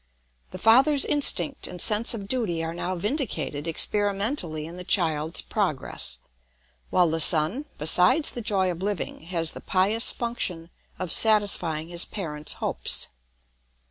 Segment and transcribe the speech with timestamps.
[0.49, 6.17] The father's instinct and sense of duty are now vindicated experimentally in the child's progress,
[6.89, 12.05] while the son, besides the joy of living, has the pious function of satisfying his
[12.05, 13.09] parent's hopes.